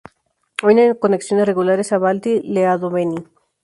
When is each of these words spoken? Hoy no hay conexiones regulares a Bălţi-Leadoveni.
Hoy 0.63 0.73
no 0.73 0.81
hay 0.81 0.97
conexiones 0.97 1.45
regulares 1.45 1.91
a 1.91 1.99
Bălţi-Leadoveni. 2.03 3.19